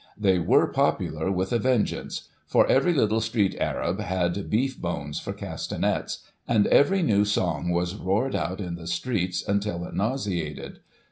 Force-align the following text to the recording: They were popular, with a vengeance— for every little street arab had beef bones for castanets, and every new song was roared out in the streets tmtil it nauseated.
They 0.17 0.39
were 0.39 0.65
popular, 0.65 1.29
with 1.31 1.53
a 1.53 1.59
vengeance— 1.59 2.29
for 2.47 2.65
every 2.65 2.91
little 2.91 3.21
street 3.21 3.55
arab 3.59 3.99
had 3.99 4.49
beef 4.49 4.75
bones 4.81 5.19
for 5.19 5.31
castanets, 5.31 6.23
and 6.47 6.65
every 6.65 7.03
new 7.03 7.23
song 7.23 7.69
was 7.69 7.93
roared 7.93 8.33
out 8.33 8.59
in 8.59 8.73
the 8.77 8.87
streets 8.87 9.43
tmtil 9.43 9.87
it 9.87 9.93
nauseated. 9.93 10.79